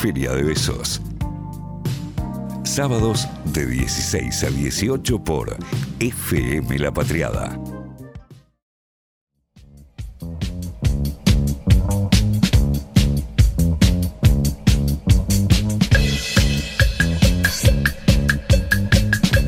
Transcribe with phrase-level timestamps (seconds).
[0.00, 0.98] Feria de Besos.
[2.64, 5.54] Sábados de 16 a 18 por
[5.98, 7.60] FM La Patriada.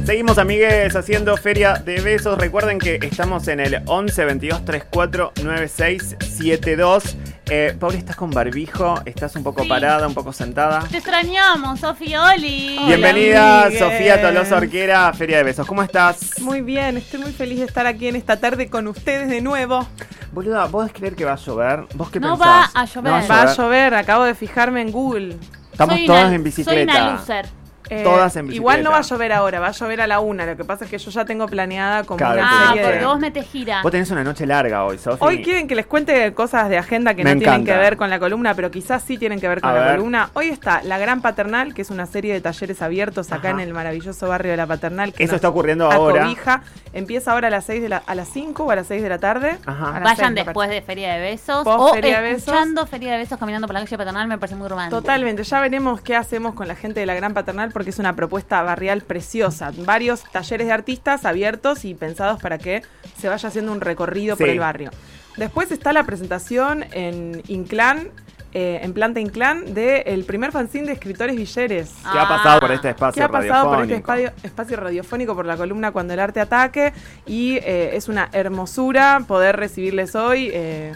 [0.05, 2.37] Seguimos, amigues, haciendo Feria de Besos.
[2.37, 7.17] Recuerden que estamos en el 11 22 34 96 72.
[7.51, 9.69] Eh, Pauli, estás con barbijo, estás un poco Sí.
[9.69, 10.81] parada, un poco sentada.
[10.91, 12.79] Te extrañamos, Sofía Oli.
[12.87, 13.69] Bienvenida.
[13.77, 15.67] Sofía Tolosa Orquera, a Feria de Besos.
[15.67, 16.41] ¿Cómo estás?
[16.41, 19.87] Muy bien, estoy muy feliz de estar aquí en esta tarde con ustedes de nuevo.
[20.33, 21.85] Boluda, ¿vos creer que va a llover?
[21.95, 22.71] ¿Vos qué No pensás?
[22.75, 23.13] va a llover.
[23.23, 25.37] ¿No Va a llover, acabo de fijarme en Google.
[25.73, 26.93] Estamos Soy todas una- en bicicleta.
[26.93, 27.47] Soy una loser.
[27.91, 30.47] Eh, Todas en Igual no va a llover ahora, va a llover a la una.
[30.47, 32.99] Lo que pasa es que yo ya tengo planeada como Claro, una Ah, serie porque
[32.99, 33.05] de...
[33.07, 33.83] vos metes gira.
[33.83, 35.27] Vos tenés una noche larga hoy, Sofía.
[35.27, 37.73] Hoy quieren que les cuente cosas de agenda que Me no tienen encanta.
[37.75, 39.97] que ver con la columna, pero quizás sí tienen que ver con A la ver.
[39.97, 40.31] columna.
[40.35, 43.61] Hoy está La Gran Paternal, que es una serie de talleres abiertos acá Ajá.
[43.63, 45.13] en el maravilloso barrio de La Paternal.
[45.13, 46.23] Que Eso nos está ocurriendo ahora.
[46.23, 46.63] acobija.
[46.93, 49.09] Empieza ahora a las 6 de la, a las 5 o a las 6 de
[49.09, 49.59] la tarde.
[49.67, 49.89] Ajá.
[49.89, 51.65] A las Vayan seis, me después de Feria de Besos.
[51.65, 52.39] Post o Feria de Besos.
[52.49, 55.01] escuchando Feria de Besos caminando por la calle Paternal me parece muy romántico.
[55.01, 58.15] Totalmente, ya veremos qué hacemos con la gente de la Gran Paternal porque es una
[58.15, 59.73] propuesta barrial preciosa.
[59.77, 62.83] Varios talleres de artistas abiertos y pensados para que
[63.19, 64.91] se vaya haciendo un recorrido por el barrio.
[65.37, 68.11] Después está la presentación en Inclán,
[68.55, 71.93] eh, en Planta Inclán, del primer fanzine de escritores villeres.
[72.13, 74.13] ¿Qué ha pasado por este espacio ¿Qué ha pasado por este radiofónico?
[74.29, 76.93] espacio, espacio radiofónico por la columna Cuando el arte ataque?
[77.27, 80.93] Y eh, es una hermosura poder recibirles hoy, eh,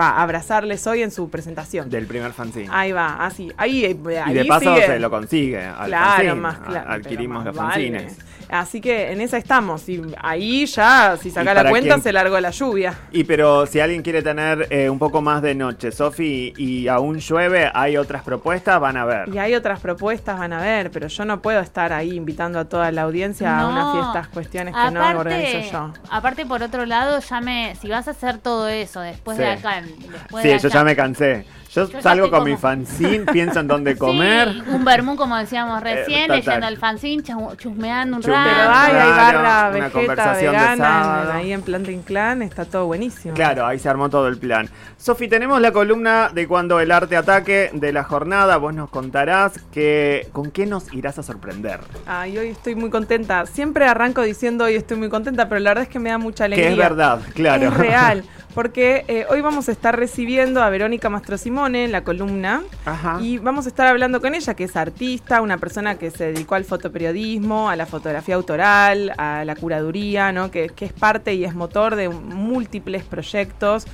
[0.00, 1.88] va, abrazarles hoy en su presentación.
[1.88, 2.68] Del primer fanzine.
[2.70, 3.52] Ahí va, así.
[3.56, 4.86] Ahí, eh, y ahí de paso sigue.
[4.86, 5.62] se lo consigue.
[5.62, 6.34] Al Claro, fanzine.
[6.34, 6.90] más claro.
[6.90, 7.70] Adquirimos los vale.
[7.90, 8.18] fanzines.
[8.48, 9.88] Así que en esa estamos.
[9.88, 12.94] Y ahí ya, si ¿Y saca la cuenta, se largó la lluvia.
[13.10, 17.70] Y pero si alguien quiere tener un poco más de noche, Sofi, y aún llueve,
[17.72, 19.28] hay otras propuestas, van a ver.
[19.34, 22.64] Y hay otras propuestas, van a ver, pero yo no puedo estar ahí invitando a
[22.64, 25.92] toda la audiencia a unas fiestas, cuestiones que no organizo yo.
[26.10, 27.74] Aparte, por otro lado, ya me.
[27.80, 29.82] Si vas a hacer todo eso después de acá.
[29.82, 31.46] Después Sí, de yo ya me cansé.
[31.74, 34.52] Yo, salgo con mi fanzine, pienso en dónde comer.
[34.52, 36.36] Sí, un vermú, como decíamos recién, total.
[36.44, 38.50] leyendo el fanzine, chu- chusmeando un rato.
[38.50, 41.30] Pero hay, barra una vegeta, conversación de vegana, sábado.
[41.30, 43.34] en- ahí en Planta Inclán, está todo buenísimo.
[43.34, 44.68] Claro, ahí se armó todo el plan.
[44.98, 48.56] Sofi, tenemos la columna de cuando el arte ataque de la jornada.
[48.58, 51.80] Vos nos contarás que, con qué nos irás a sorprender.
[52.06, 53.46] Ay, hoy estoy muy contenta.
[53.46, 56.44] Siempre arranco diciendo hoy estoy muy contenta, pero la verdad es que me da mucha
[56.44, 56.66] alegría.
[56.68, 57.68] Que es verdad, claro.
[57.68, 58.24] Es real,
[58.54, 63.18] porque eh, hoy vamos a estar recibiendo a Verónica Mastro Simone en la columna Ajá.
[63.20, 66.54] y vamos a estar hablando con ella, que es artista, una persona que se dedicó
[66.54, 70.50] al fotoperiodismo, a la fotografía autoral, a la curaduría, ¿no?
[70.50, 73.86] que, que es parte y es motor de múltiples proyectos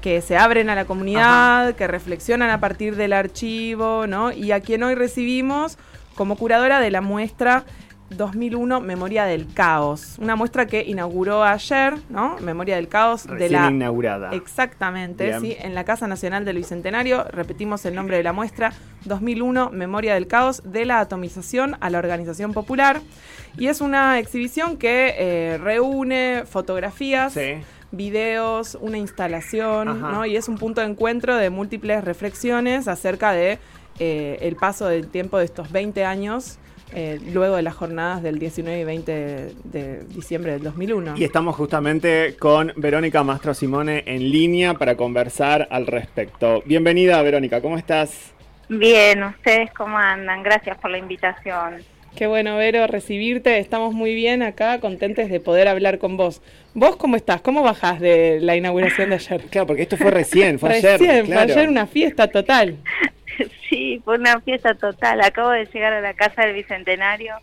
[0.00, 4.30] que se abren a la comunidad, que reflexionan a partir del archivo, ¿no?
[4.30, 5.78] Y a quien hoy recibimos
[6.14, 7.64] como curadora de la muestra
[8.10, 12.36] 2001 Memoria del Caos, una muestra que inauguró ayer, ¿no?
[12.40, 14.30] Memoria del Caos de la inaugurada.
[14.32, 15.40] Exactamente, Bien.
[15.40, 18.72] sí, en la Casa Nacional del Bicentenario, repetimos el nombre de la muestra,
[19.04, 23.00] 2001, Memoria del Caos, de la atomización a la organización popular.
[23.58, 27.54] Y es una exhibición que eh, reúne fotografías, Sí.
[27.90, 30.12] videos, una instalación, Ajá.
[30.12, 30.26] ¿no?
[30.26, 33.58] Y es un punto de encuentro de múltiples reflexiones acerca de
[33.98, 36.58] eh, el paso del tiempo de estos 20 años.
[36.94, 41.14] Eh, luego de las jornadas del 19 y 20 de, de diciembre del 2001.
[41.16, 46.62] Y estamos justamente con Verónica Mastro Simone en línea para conversar al respecto.
[46.64, 48.32] Bienvenida, Verónica, ¿cómo estás?
[48.68, 50.42] Bien, ¿ustedes cómo andan?
[50.42, 51.84] Gracias por la invitación.
[52.16, 53.58] Qué bueno, Vero, recibirte.
[53.58, 56.40] Estamos muy bien acá, contentes de poder hablar con vos.
[56.72, 57.42] ¿Vos cómo estás?
[57.42, 59.42] ¿Cómo bajás de la inauguración de ayer?
[59.50, 60.98] Claro, porque esto fue recién, fue ayer.
[60.98, 61.42] Recién, claro.
[61.44, 62.78] fue ayer una fiesta total.
[64.06, 65.20] Fue una fiesta total.
[65.20, 67.34] Acabo de llegar a la casa del Bicentenario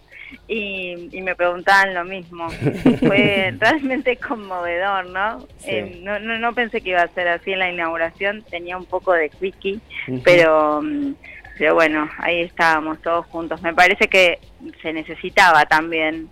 [0.47, 2.47] y, y me preguntaban lo mismo.
[3.01, 5.41] Fue realmente conmovedor, ¿no?
[5.57, 5.71] Sí.
[5.71, 6.39] Eh, no, no?
[6.39, 8.45] No pensé que iba a ser así en la inauguración.
[8.49, 9.81] Tenía un poco de quickie,
[10.23, 11.15] pero, mm,
[11.57, 13.61] pero bueno, ahí estábamos todos juntos.
[13.61, 14.39] Me parece que
[14.81, 16.29] se necesitaba también.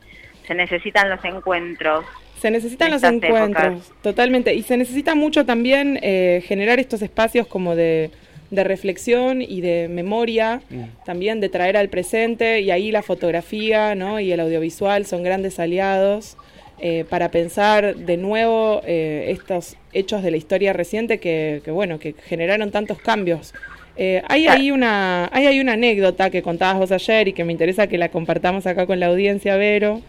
[0.47, 2.05] Se necesitan los encuentros.
[2.39, 4.01] Se necesitan los encuentros, épocas.
[4.01, 4.53] totalmente.
[4.55, 8.11] Y se necesita mucho también eh, generar estos espacios como de,
[8.51, 10.81] de reflexión y de memoria, Mm.
[11.06, 12.62] también de traer al presente.
[12.62, 14.19] Y ahí la fotografía ¿no?
[14.19, 16.38] y el audiovisual son grandes aliados
[16.83, 21.98] eh, para pensar de nuevo eh, estos hechos de la historia reciente que, que, bueno,
[22.00, 23.53] que generaron tantos cambios.
[23.98, 27.51] Eh, hay, ahí una, hay ahí una anécdota que contabas vos ayer y que me
[27.51, 30.01] interesa que la compartamos acá con la audiencia, Vero,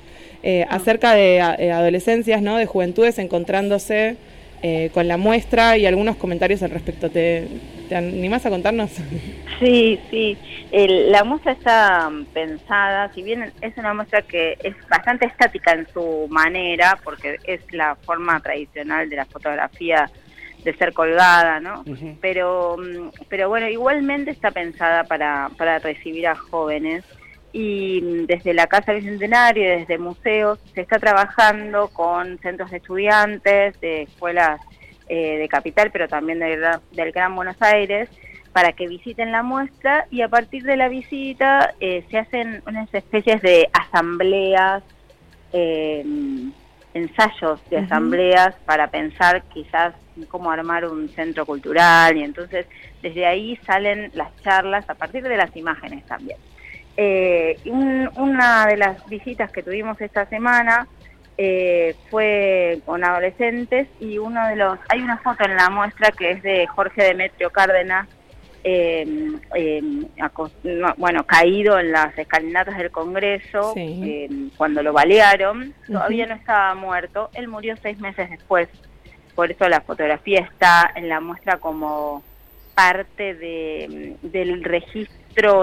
[0.43, 2.56] eh, acerca de a- eh, adolescencias, ¿no?
[2.56, 4.17] de juventudes encontrándose
[4.62, 7.11] eh, con la muestra y algunos comentarios al respecto.
[7.11, 7.44] ¿Te,
[8.00, 8.91] te ¿Te animás a contarnos?
[9.59, 10.37] Sí, sí.
[10.71, 15.73] El- la muestra está mm, pensada, si bien es una muestra que es bastante estática
[15.73, 20.11] en su manera, porque es la forma tradicional de la fotografía
[20.65, 21.85] de ser colgada, ¿no?
[22.21, 27.05] Pero, mm, pero bueno, igualmente está pensada para, para recibir a jóvenes
[27.53, 33.79] y mm, desde la Casa Bicentenario, desde museos, se está trabajando con centros de estudiantes,
[33.81, 34.61] de escuelas
[35.14, 36.62] eh, de capital, pero también del,
[36.93, 38.09] del Gran Buenos Aires,
[38.55, 42.93] para que visiten la muestra y a partir de la visita eh, se hacen unas
[42.94, 44.82] especies de asambleas,
[45.53, 46.03] eh,
[46.94, 49.94] ensayos de asambleas para pensar quizás
[50.29, 52.67] cómo armar un centro cultural y entonces
[53.03, 56.38] desde ahí salen las charlas a partir de las imágenes también.
[56.97, 60.87] Eh, un- una de las visitas que tuvimos esta semana
[61.38, 66.31] eh, fue con adolescentes y uno de los hay una foto en la muestra que
[66.32, 68.06] es de Jorge Demetrio Cárdenas
[68.64, 69.06] eh,
[69.56, 69.82] eh,
[70.19, 74.00] acos- no, bueno caído en las escalinatas del Congreso Sí.
[74.05, 78.69] eh, cuando lo balearon todavía no estaba muerto él murió seis meses después
[79.34, 82.23] por eso la fotografía está en la muestra como
[82.75, 85.17] parte de, del registro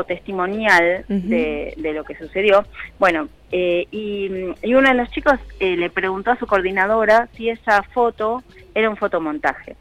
[0.06, 1.28] testimonial Ujú.
[1.28, 2.66] de, de lo que sucedió.
[2.98, 4.30] Bueno, eh, y,
[4.62, 8.44] y uno de los chicos eh, le preguntó a su coordinadora si esa foto
[8.74, 9.76] era un fotomontaje.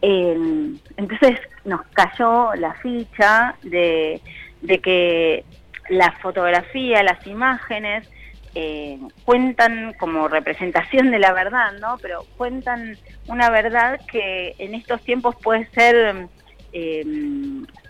[0.00, 4.20] Eh, entonces nos cayó la ficha de,
[4.62, 5.44] de que
[5.88, 8.08] la fotografía, las imágenes
[8.54, 11.96] eh, cuentan como representación de la verdad, ¿no?
[12.00, 12.96] Pero cuentan
[13.26, 16.28] una verdad que en estos tiempos puede ser
[16.72, 17.04] eh,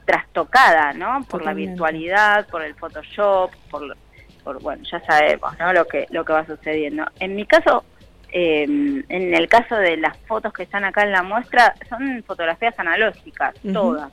[0.09, 1.23] trastocada, ¿no?
[1.29, 3.95] Por la virtualidad, por el Photoshop, por,
[4.43, 5.71] por bueno, ya sabemos, ¿no?
[5.75, 7.05] Lo que lo que va sucediendo.
[7.21, 7.85] En mi caso,
[8.33, 12.75] eh, en el caso de las fotos que están acá en la muestra, son fotografías
[12.79, 14.11] analógicas, todas.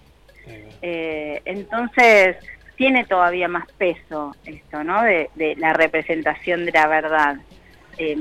[0.81, 2.35] Eh, entonces,
[2.75, 5.01] tiene todavía más peso esto, ¿no?
[5.01, 7.37] De, de la representación de la verdad.
[7.97, 8.17] Eh,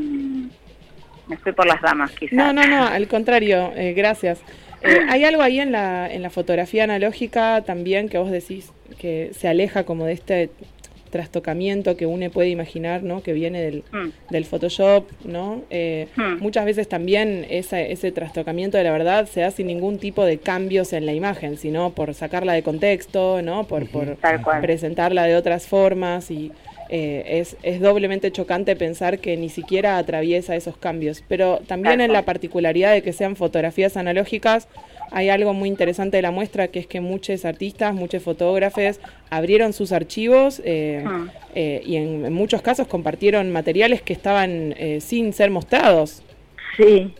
[1.26, 2.34] me fui por las ramas, quizás.
[2.34, 4.40] No, no, no, al contrario, eh, gracias.
[4.84, 9.30] Eh, hay algo ahí en la, en la fotografía analógica también que vos decís que
[9.32, 10.50] se aleja como de este
[11.10, 13.22] trastocamiento que uno puede imaginar, ¿no?
[13.22, 15.62] Que viene del, Mm, del Photoshop, ¿no?
[15.70, 16.38] Eh, Hmm.
[16.40, 20.38] Muchas veces también esa- ese trastocamiento de la verdad se da sin ningún tipo de
[20.38, 23.64] cambios en la imagen, sino por sacarla de contexto, ¿no?
[23.68, 24.16] Por, por
[24.60, 26.50] presentarla de otras formas y
[26.96, 31.24] eh, es, es doblemente chocante pensar que ni siquiera atraviesa esos cambios.
[31.26, 34.68] Pero también en la particularidad de que sean fotografías analógicas,
[35.10, 39.72] hay algo muy interesante de la muestra que es que muchos artistas, muchos fotógrafos abrieron
[39.72, 41.28] sus archivos eh, Hmm.
[41.54, 46.22] eh, y en, en muchos casos compartieron materiales que estaban eh, sin ser mostrados.
[46.76, 47.12] Sí,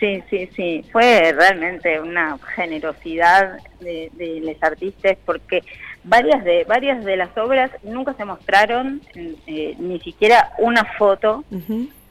[0.00, 0.84] sí, sí, sí.
[0.90, 5.62] Fue realmente una generosidad de, de los artistas porque
[6.04, 9.00] varias de varias de las obras nunca se mostraron,
[9.46, 11.44] eh, ni siquiera una foto.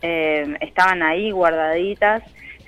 [0.01, 2.23] Eh, estaban ahí guardaditas.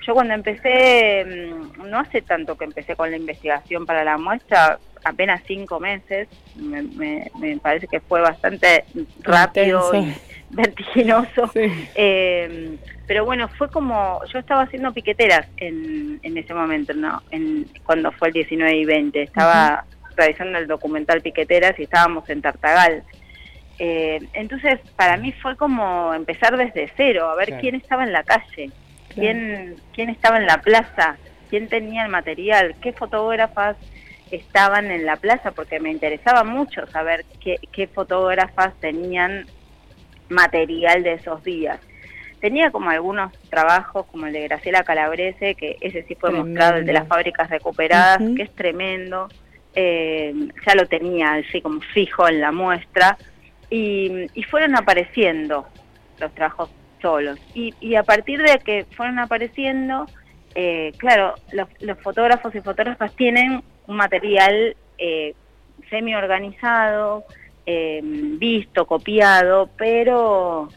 [0.06, 4.78] Yo cuando empecé, mm, no hace tanto que empecé con la investigación para la muestra,
[5.04, 8.84] apenas cinco meses, me, me- me parece que fue bastante
[9.20, 10.18] rápido Intenso.
[10.18, 11.50] y vertiginoso.
[11.54, 11.88] Sí.
[11.94, 12.76] Eh,
[13.06, 17.22] pero bueno, fue como, yo estaba haciendo piqueteras en, en ese momento, ¿no?
[17.30, 19.84] En, cuando fue el 19 y 20, estaba
[20.16, 23.02] realizando el documental Piqueteras y estábamos en Tartagal.
[23.78, 27.60] Eh, entonces, para mí fue como empezar desde cero, a ver Claro.
[27.60, 28.70] quién estaba en la calle,
[29.14, 31.16] quién, quién estaba en la plaza,
[31.50, 33.76] quién tenía el material, qué fotógrafas
[34.30, 39.46] estaban en la plaza, porque me interesaba mucho saber qué, qué fotógrafas tenían
[40.28, 41.78] material de esos días.
[42.40, 46.48] Tenía como algunos trabajos, como el de Graciela Calabrese, que ese sí fue Tremendo.
[46.48, 49.28] mostrado, el de las fábricas recuperadas, que es tremendo.
[49.74, 50.34] Eh,
[50.66, 53.16] ya lo tenía así como fijo en la muestra.
[53.70, 55.66] Y, y fueron apareciendo
[56.18, 57.38] los trabajos solos.
[57.54, 60.06] Y, y a partir de que fueron apareciendo,
[60.54, 65.34] eh, claro, los, los fotógrafos y fotógrafas tienen un material eh,
[65.90, 67.24] semi-organizado,
[67.66, 70.68] eh, visto, copiado, pero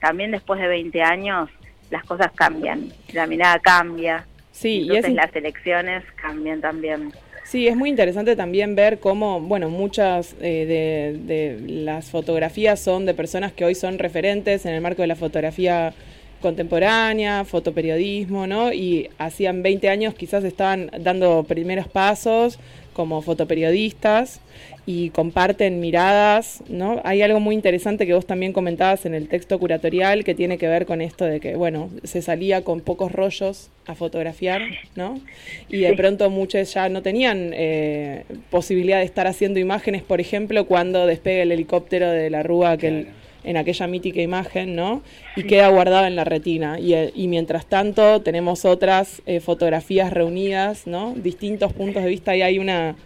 [0.00, 1.50] también después de 20 años
[1.90, 7.12] las cosas cambian, la mirada cambia, Sí, y entonces es, las elecciones cambian también.
[7.44, 13.06] Sí, es muy interesante también ver cómo, bueno, muchas eh, de, de las fotografías son
[13.06, 15.94] de personas que hoy son referentes en el marco de la fotografía
[16.42, 18.72] contemporánea, fotoperiodismo, ¿no?
[18.72, 22.58] Y hacían 20 años quizás estaban dando primeros pasos
[22.92, 24.40] como fotoperiodistas
[24.84, 27.00] y comparten miradas, ¿no?
[27.04, 30.66] Hay algo muy interesante que vos también comentabas en el texto curatorial que tiene que
[30.66, 34.62] ver con esto de que, bueno, se salía con pocos rollos a fotografiar,
[34.96, 35.20] ¿no?
[35.68, 40.66] Y de pronto muchos ya no tenían eh, posibilidad de estar haciendo imágenes, por ejemplo,
[40.66, 43.06] cuando despegue el helicóptero de la Rúa, que
[43.44, 45.02] en aquella mítica imagen, ¿no?
[45.36, 46.78] Y queda guardado en la retina.
[46.78, 51.14] Y, eh, y mientras tanto tenemos otras eh, fotografías reunidas, ¿no?
[51.16, 52.96] Distintos puntos de vista y hay una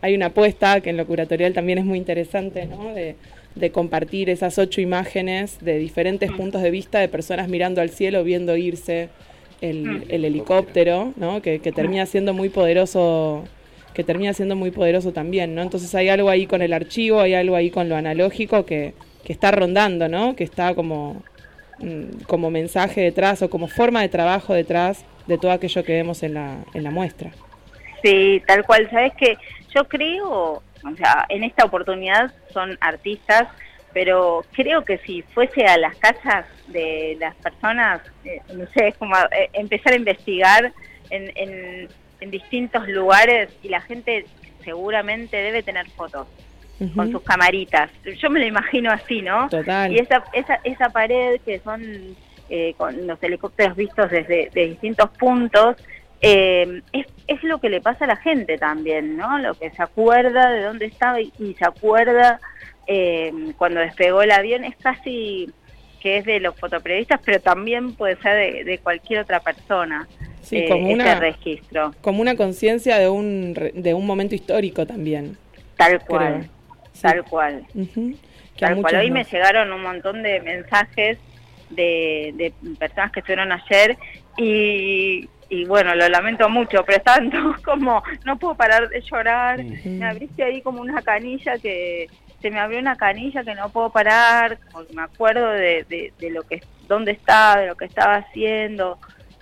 [0.00, 2.92] hay una apuesta que en lo curatorial también es muy interesante, ¿no?
[2.94, 3.16] De,
[3.72, 8.54] compartir esas ocho imágenes de diferentes puntos de vista de personas mirando al cielo, viendo
[8.54, 9.08] irse
[9.62, 11.40] el, helicóptero, ¿no?
[11.40, 13.44] Que, termina siendo muy poderoso
[13.94, 15.62] que termina siendo muy poderoso también, ¿no?
[15.62, 18.92] Entonces hay algo ahí con el archivo, hay algo ahí con lo analógico que,
[19.24, 20.36] que está rondando, ¿no?
[20.36, 21.22] Que está como,
[21.78, 26.22] mm, como mensaje detrás o como forma de trabajo detrás de todo aquello que vemos
[26.22, 27.32] en la, en la muestra.
[28.02, 28.88] Sí, tal cual.
[28.90, 29.36] Sabes que
[29.74, 33.48] yo creo, o sea, en esta oportunidad son artistas,
[33.92, 38.96] pero creo que si fuese a las casas de las personas, eh, no sé, es
[38.96, 40.72] como eh, empezar a investigar
[41.10, 41.88] en, en,
[42.30, 44.26] distintos lugares y la gente
[44.64, 46.26] seguramente debe tener fotos
[46.94, 47.88] con sus camaritas.
[48.18, 49.48] Yo me lo imagino así, ¿no?
[49.48, 49.92] Total.
[49.92, 52.16] Y esa, esa, esa pared que son
[52.48, 55.76] eh, con los helicópteros vistos desde de distintos puntos,
[56.20, 59.38] eh, es, es, lo que le pasa a la gente también, ¿no?
[59.38, 62.40] Lo que se acuerda de dónde estaba y, se acuerda
[62.86, 65.50] eh, cuando despegó el avión, es casi
[66.00, 70.08] que es de los fotoperiodistas, pero también puede ser de, cualquier otra persona.
[70.40, 71.92] Sí, eh, como una, registro.
[72.00, 75.36] Como una conciencia de un, de un momento histórico también.
[75.76, 76.48] Tal cual,
[77.00, 77.66] tal cual.
[78.58, 78.96] Tal cual.
[78.96, 81.18] Hoy me llegaron un montón de mensajes
[81.70, 83.98] de, de personas que estuvieron ayer
[84.38, 90.04] y y bueno, lo lamento mucho, pero todos como, no puedo parar de llorar, me
[90.04, 92.08] abriste ahí como una canilla que,
[92.40, 96.42] se me abrió una canilla que no puedo parar, porque me acuerdo de, de, lo
[96.42, 98.98] que, dónde estaba, de lo que estaba haciendo,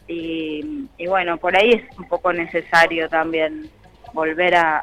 [0.06, 3.70] y, bueno, por ahí es un poco necesario también
[4.12, 4.78] volver a,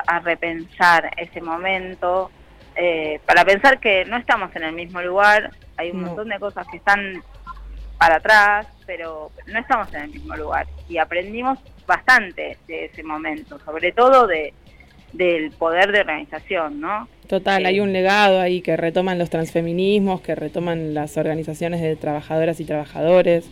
[0.00, 2.30] a, repensar ese momento,
[2.76, 6.66] eh, para pensar que no estamos en el mismo lugar, hay un montón de cosas
[6.68, 7.22] que están
[8.04, 10.66] para atrás, pero no estamos en el mismo lugar.
[10.90, 14.52] Y aprendimos bastante de ese momento, sobre todo de
[15.14, 17.08] del poder de organización, ¿no?
[17.28, 22.58] Total, hay un legado ahí que retoman los transfeminismos, que retoman las organizaciones de trabajadoras
[22.58, 23.44] y trabajadores.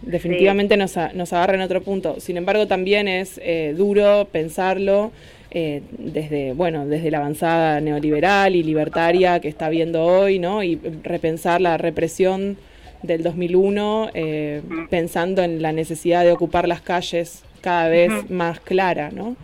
[0.00, 2.18] Definitivamente nos, nos agarra en otro punto.
[2.18, 5.12] Sin embargo, también es eh, duro pensarlo
[5.50, 10.62] eh, desde, bueno, desde la avanzada neoliberal y libertaria que está viendo hoy, ¿no?
[10.62, 12.56] Y repensar la represión
[13.02, 19.10] del 2001, eh, pensando en la necesidad de ocupar las calles cada vez más clara,
[19.10, 19.36] ¿no?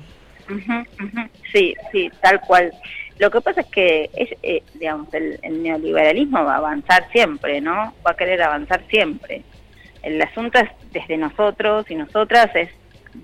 [1.53, 2.73] Sí, sí, tal cual.
[3.19, 4.11] Lo que pasa es que,
[4.43, 7.95] eh, digamos, el, neoliberalismo va a avanzar siempre, ¿no?
[8.07, 9.43] Va a querer avanzar siempre.
[10.03, 12.71] El asunto es desde nosotros y nosotras es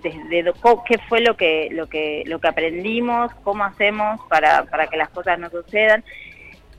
[0.03, 0.53] desde
[0.87, 5.09] qué fue lo que lo que lo que aprendimos, cómo hacemos para para que las
[5.09, 6.05] cosas no sucedan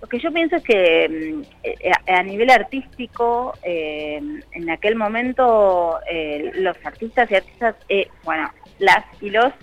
[0.01, 6.00] lo que yo pienso es que mm, eh, a nivel artístico, eh, en aquel momento
[6.10, 7.75] eh, los artistas y artistas,
[8.24, 9.53] bueno, las y los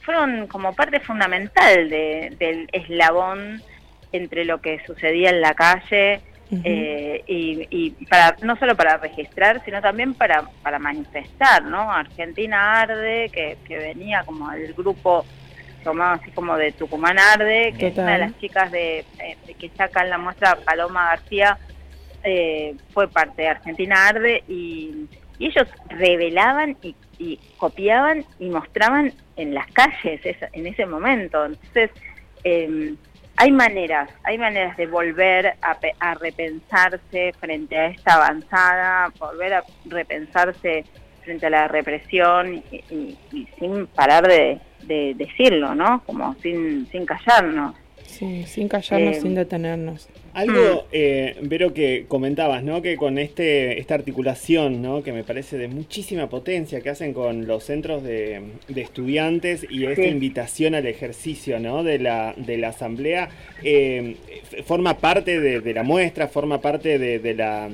[0.00, 3.62] fueron como parte fundamental del eslabón
[4.12, 10.14] entre lo que sucedía en la calle y, para no solo para registrar, sino también
[10.14, 11.92] para, para manifestar, ¿no?
[11.92, 15.24] Argentina Arde, que, que venía como el grupo
[15.82, 19.68] tomado así como de Tucumán Arde, que es una de las chicas de, eh, que
[19.70, 21.58] sacan la muestra Paloma García,
[22.24, 25.08] eh, fue parte de Argentina Arde y,
[25.40, 26.76] ellos revelaban
[27.18, 30.20] y, copiaban y mostraban en las calles
[30.52, 31.44] en ese momento.
[31.44, 31.90] Entonces,
[32.44, 32.96] em,
[33.36, 40.84] hay maneras, hay maneras de volver a, repensarse frente a esta avanzada, volver a repensarse
[41.24, 43.18] frente a la represión y
[43.58, 46.02] sin parar de, de decirlo, ¿no?
[46.04, 47.74] Como sin, sin callarnos.
[48.06, 50.08] Sí, sin callarnos, eh, sin detenernos.
[50.34, 52.80] Algo, eh, Vero, que comentabas, ¿no?
[52.80, 55.02] Que con este esta articulación, ¿no?
[55.02, 58.40] Que me parece de muchísima potencia que hacen con los centros de,
[58.74, 61.84] estudiantes y esta invitación al ejercicio, ¿no?
[61.84, 63.28] De la, de la asamblea,
[63.62, 64.16] eh,
[64.64, 67.68] forma parte de, la muestra, forma parte de, la,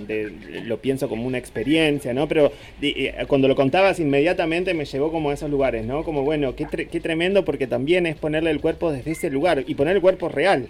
[0.65, 2.27] lo pienso como una experiencia, ¿no?
[2.27, 6.03] Pero eh, cuando lo contabas inmediatamente me llevó como a esos lugares, ¿no?
[6.03, 9.77] Como, bueno, qué, qué tremendo porque también es ponerle el cuerpo desde ese lugar y
[9.77, 10.69] poner el cuerpo real.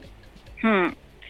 [0.63, 0.89] Hmm.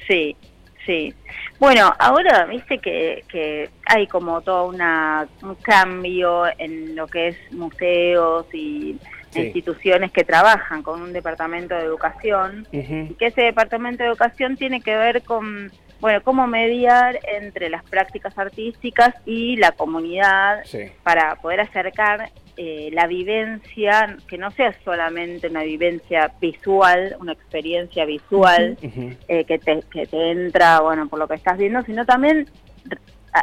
[0.08, 0.36] Sí,
[0.84, 1.14] sí.
[1.60, 7.36] Bueno, ahora viste que, que hay como todo una, un cambio en lo que es
[7.52, 8.98] museos y
[9.36, 14.80] instituciones que trabajan con un departamento de educación, y que ese departamento de educación tiene
[14.80, 20.62] que ver con bueno, cómo mediar entre las prácticas artísticas y la comunidad
[21.02, 28.04] para poder acercar eh, la vivencia, que no sea solamente una vivencia visual, una experiencia
[28.04, 32.48] visual eh, que, te, que te entra, bueno, por lo que estás viendo, sino también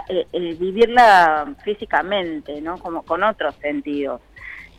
[0.10, 2.77] eh, vivirla físicamente, ¿no?
[2.77, 4.19] Como con otros sentidos.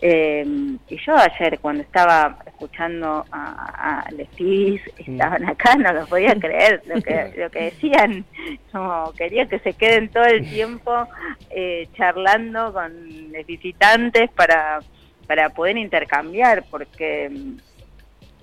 [0.02, 0.44] Eh,
[0.88, 4.78] y yo ayer cuando estaba escuchando a, a mm.
[4.98, 8.24] estaban acá, no lo podía creer lo que, lo que decían.
[8.72, 11.08] Como quería que se queden todo el tiempo
[11.50, 12.92] eh, charlando con
[13.46, 14.80] visitantes para,
[15.26, 17.56] para poder intercambiar, porque mm,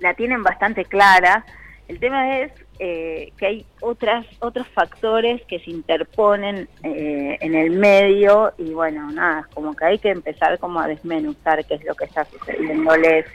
[0.00, 1.44] la tienen bastante clara.
[1.88, 7.70] El tema es eh, que hay otras otros factores que se interponen eh, en el
[7.70, 11.94] medio y bueno, nada, como que hay que empezar como a desmenuzar qué es lo
[11.94, 13.26] que está sucediéndoles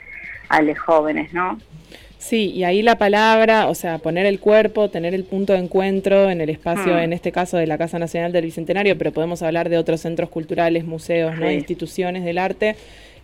[0.48, 1.58] a los jóvenes, ¿no?
[2.18, 6.28] Sí, y ahí la palabra, o sea, poner el cuerpo, tener el punto de encuentro
[6.28, 6.98] en el espacio, hmm.
[6.98, 10.28] en este caso de la Casa Nacional del Bicentenario, pero podemos hablar de otros centros
[10.28, 11.50] culturales, museos, ¿no?
[11.50, 12.76] instituciones del arte,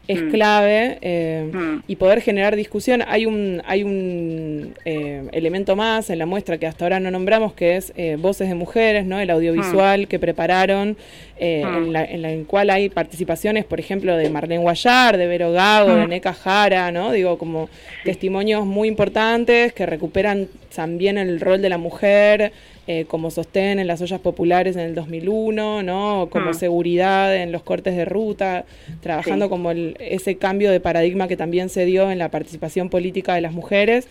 [0.09, 0.31] es mm.
[0.31, 1.83] clave eh, mm.
[1.87, 3.03] y poder generar discusión.
[3.07, 7.55] Hay un, hay un eh, elemento más en la muestra que hasta ahora no nombramos,
[7.55, 9.19] que es eh, Voces de Mujeres, ¿no?
[9.19, 10.07] el audiovisual mm.
[10.07, 10.97] que prepararon,
[11.39, 15.95] en, la, en, el cual hay participaciones, por ejemplo, de Marlene Guayar, de Vero Gago,
[15.95, 17.13] de Neca Jara, ¿no?
[17.13, 17.69] digo, como
[18.05, 22.53] testimonios muy importantes que recuperan también el rol de la mujer.
[22.89, 26.29] Eh, como sostén en las ollas populares en el 2001, ¿no?
[26.31, 26.55] como mm.
[26.55, 28.65] seguridad en los cortes de ruta,
[29.01, 33.41] trabajando como ese cambio de paradigma que también se dio en la participación política de
[33.41, 34.07] las mujeres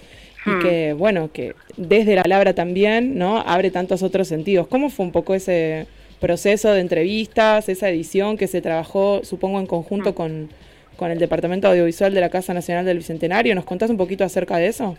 [0.46, 0.60] y mm.
[0.60, 3.40] que, bueno, que desde la palabra también, ¿no?
[3.40, 4.68] Abre tantos otros sentidos.
[4.68, 5.88] ¿Cómo fue un poco ese
[6.20, 10.16] proceso de entrevistas, esa edición que se trabajó, supongo, en conjunto mm.
[10.16, 10.50] con,
[10.98, 13.56] con el Departamento Audiovisual de la Casa Nacional del Bicentenario?
[13.56, 14.98] ¿Nos contás un poquito acerca de eso?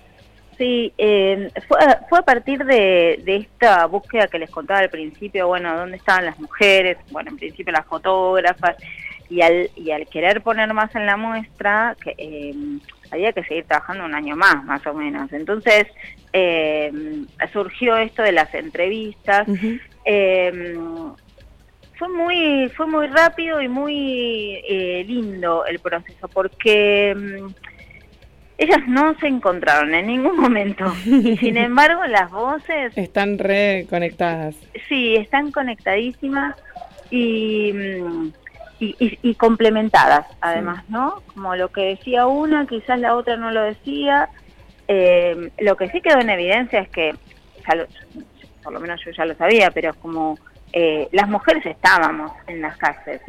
[0.59, 5.77] Sí, eh, fue, fue, a partir de, esta búsqueda que les contaba al principio, bueno,
[5.77, 8.77] dónde estaban las mujeres, bueno, en principio las fotógrafas,
[9.29, 12.55] y al, y al querer poner más en la muestra, que eh,
[13.11, 15.31] había que seguir trabajando un año más, más o menos.
[15.33, 15.87] Entonces,
[16.33, 16.91] eh,
[17.53, 19.47] surgió esto de las entrevistas.
[21.99, 24.63] fue muy fue muy rápido y muy
[25.07, 27.15] lindo el proceso porque
[28.59, 30.93] ellas no se encontraron en ningún momento.
[31.05, 32.97] Y sin embargo, las voces...
[32.97, 34.57] Están reconectadas.
[34.89, 36.57] Sí, están conectadísimas
[37.11, 38.29] y, mm,
[38.81, 41.23] y, complementadas, además, ¿no?
[41.35, 44.29] Como lo que decía una, quizás la otra no lo decía.
[44.89, 47.15] Eh, lo que sí quedó en evidencia es que,
[48.63, 50.39] por lo menos yo ya lo sabía, pero es como
[50.79, 53.23] eh, las mujeres estábamos en las calles,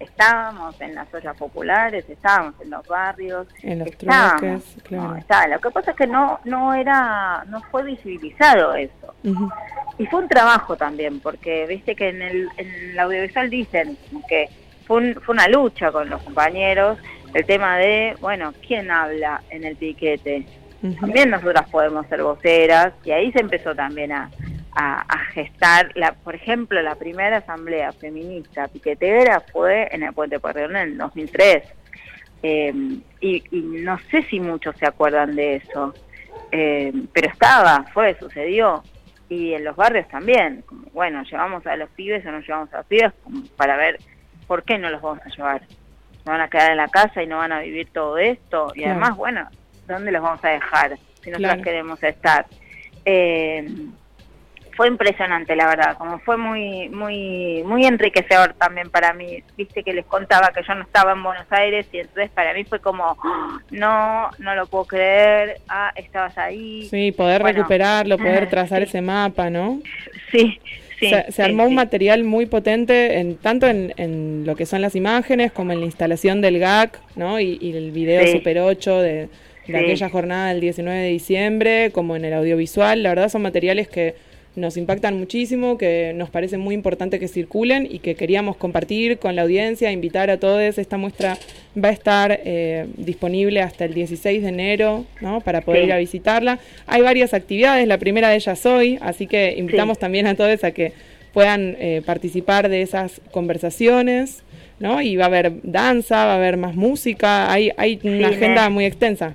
[0.00, 5.20] estábamos en las ollas populares, estábamos en los barrios, en los estábamos, claro.
[5.50, 9.14] Lo que pasa es que no no era no fue visibilizado eso.
[9.98, 14.48] Y fue un trabajo también, porque viste que en el, en audiovisual dicen que
[14.86, 16.98] fue, fue una lucha con los compañeros
[17.34, 20.46] el tema de, bueno, ¿quién habla en el piquete?
[20.98, 24.30] También nosotras podemos ser voceras y ahí se empezó también a,
[24.76, 30.76] a, gestar, la, por ejemplo, la primera asamblea feminista piquetera fue en el Puente Pueyrredón
[30.76, 31.62] en el 2003.
[32.42, 35.94] Em, y, no sé si muchos se acuerdan de eso,
[36.50, 38.82] em, pero estaba, fue, sucedió.
[39.28, 40.64] Y en los barrios también.
[40.92, 43.12] bueno, llevamos a los pibes o no llevamos a los pibes
[43.56, 43.98] para ver
[44.46, 45.62] por qué no los vamos a llevar.
[46.22, 48.72] ¿Se van a quedar en la casa y no van a vivir todo esto?
[48.74, 49.48] Y además, bueno,
[49.88, 52.46] ¿dónde los vamos a dejar si nosotros queremos estar?
[53.04, 53.66] Eh,
[54.76, 59.92] fue impresionante la verdad como fue muy muy muy enriquecedor también para mí viste que
[59.92, 63.16] les contaba que yo no estaba en Buenos Aires y entonces para mí fue como
[63.24, 63.58] ¡Ah!
[63.70, 69.50] no no lo puedo creer ah estabas ahí sí poder recuperarlo poder trazar ese mapa
[69.50, 69.80] no
[70.30, 70.60] sí
[71.00, 75.50] Sí, se, armó un material muy potente en tanto en, lo que son las imágenes
[75.50, 77.40] como en la instalación del GAC ¿no?
[77.40, 79.28] y, el video Super 8 de,
[79.66, 83.02] de aquella jornada del 19 de diciembre, como en el audiovisual.
[83.02, 84.14] La verdad son materiales que
[84.56, 89.34] nos impactan muchísimo, que nos parece muy importante que circulen y que queríamos compartir con
[89.34, 90.78] la audiencia, invitar a todos.
[90.78, 91.36] Esta muestra
[91.82, 95.40] va a estar eh, disponible hasta el 16 de enero ¿no?
[95.40, 96.60] para poder ir a visitarla.
[96.86, 100.70] Hay varias actividades, la primera de ellas hoy, así que invitamos también a todos a
[100.70, 100.92] que
[101.32, 104.44] puedan eh, participar de esas conversaciones.
[104.78, 105.00] ¿no?
[105.00, 108.84] Y va a haber danza, va a haber más música, hay, hay una agenda muy
[108.84, 109.34] extensa.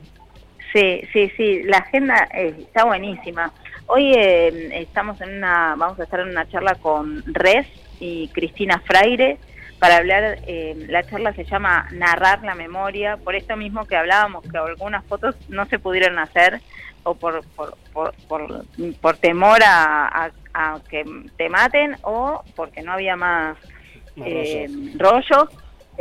[0.73, 3.51] Sí, sí, sí, la agenda eh, está buenísima.
[3.91, 7.65] Hoy eh, estamos en una, vamos a estar en una charla con Res
[7.99, 9.39] y Cristina Fraire
[9.79, 14.43] para hablar, eh, la charla se llama Narrar la memoria, por esto mismo que hablábamos,
[14.43, 16.61] que algunas fotos no se pudieron hacer
[17.01, 18.13] o por, por, por,
[19.01, 20.29] por, temor a,
[20.87, 21.03] que
[21.35, 23.57] te maten o porque no había más,
[24.17, 25.49] eh, rollos.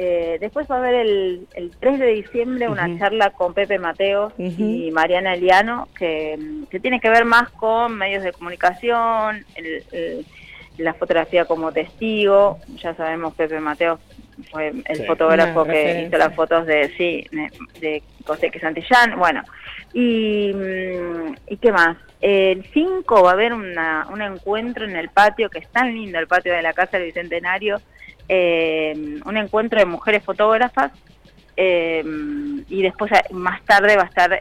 [0.00, 4.32] Eh, después va a haber el, el 3 de diciembre una charla con Pepe Mateo
[4.38, 6.38] y Mariana Eliano que,
[6.70, 10.24] que, tiene que ver más con medios de comunicación, el
[10.78, 12.58] la fotografía como testigo.
[12.76, 13.98] Ya sabemos Pepe Mateo
[14.50, 17.26] fue el fotógrafo que hizo las fotos de sí
[17.80, 18.02] de,
[18.40, 19.18] de Santillán.
[19.18, 19.42] Bueno,
[19.92, 21.96] y, mm, y qué más.
[22.20, 26.18] El 5 va a haber una, un encuentro en el patio, que es tan lindo
[26.18, 27.80] el patio de la Casa del Bicentenario,
[28.28, 30.92] eh, un encuentro de mujeres fotógrafas.
[31.60, 32.04] Eh,
[32.68, 34.40] y después más tarde va a estar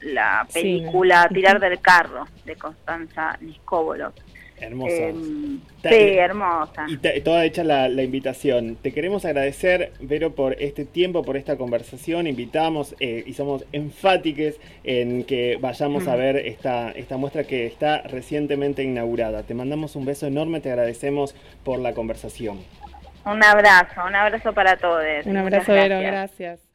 [0.00, 4.14] la película Tirar del carro de Constanza Niscóbolo.
[4.62, 5.08] Hermosa.
[5.08, 6.86] Em, sí, hermosa.
[6.88, 8.76] Y toda hecha la, invitación.
[8.76, 12.26] Te queremos agradecer, Vero, por este tiempo, por esta conversación.
[12.26, 18.02] Invitamos eh, y somos enfáticos en que vayamos a ver esta, esta muestra que está
[18.02, 19.42] recientemente inaugurada.
[19.42, 21.34] Te mandamos un beso enorme, te agradecemos
[21.64, 22.58] por la conversación.
[23.24, 25.26] Un abrazo, un abrazo para todos.
[25.26, 26.71] Un abrazo, Vero, gracias.